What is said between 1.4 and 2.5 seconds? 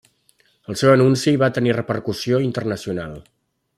va tenir repercussió